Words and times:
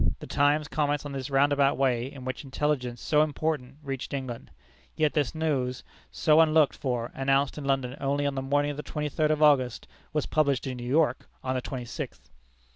The 0.17 0.25
Times 0.25 0.67
comments 0.67 1.05
on 1.05 1.11
this 1.11 1.29
roundabout 1.29 1.77
way 1.77 2.11
in 2.11 2.25
which 2.25 2.43
intelligence 2.43 2.99
so 3.01 3.21
important 3.21 3.75
reached 3.83 4.15
England. 4.15 4.49
Yet 4.95 5.13
this 5.13 5.35
news, 5.35 5.83
so 6.09 6.41
unlooked 6.41 6.75
for, 6.75 7.11
announced 7.13 7.55
in 7.59 7.65
London 7.65 7.95
only 7.99 8.25
on 8.25 8.33
the 8.33 8.41
morning 8.41 8.71
of 8.71 8.77
the 8.77 8.81
twenty 8.81 9.09
third 9.09 9.29
of 9.29 9.43
August, 9.43 9.87
was 10.11 10.25
published 10.25 10.65
in 10.65 10.77
New 10.77 10.89
York 10.89 11.29
on 11.43 11.53
the 11.53 11.61
twenty 11.61 11.85
sixth. 11.85 12.31